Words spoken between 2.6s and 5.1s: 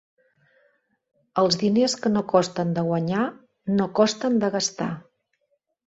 de guanyar, no costen de gastar.